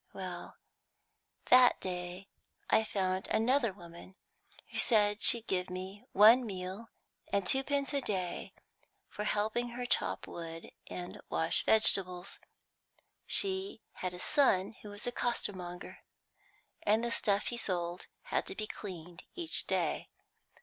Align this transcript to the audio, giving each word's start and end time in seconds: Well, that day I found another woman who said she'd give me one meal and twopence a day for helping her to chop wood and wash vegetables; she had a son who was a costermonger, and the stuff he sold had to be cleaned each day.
Well, 0.13 0.55
that 1.51 1.79
day 1.79 2.27
I 2.71 2.83
found 2.83 3.27
another 3.27 3.71
woman 3.71 4.15
who 4.71 4.79
said 4.79 5.21
she'd 5.21 5.45
give 5.45 5.69
me 5.69 6.05
one 6.11 6.43
meal 6.43 6.89
and 7.31 7.45
twopence 7.45 7.93
a 7.93 8.01
day 8.01 8.51
for 9.09 9.25
helping 9.25 9.69
her 9.77 9.85
to 9.85 9.97
chop 9.97 10.25
wood 10.25 10.71
and 10.87 11.21
wash 11.29 11.63
vegetables; 11.67 12.39
she 13.27 13.83
had 13.91 14.15
a 14.15 14.19
son 14.19 14.71
who 14.81 14.89
was 14.89 15.05
a 15.05 15.11
costermonger, 15.11 15.99
and 16.81 17.03
the 17.03 17.11
stuff 17.11 17.49
he 17.49 17.57
sold 17.57 18.07
had 18.23 18.47
to 18.47 18.55
be 18.55 18.65
cleaned 18.65 19.21
each 19.35 19.67
day. 19.67 20.09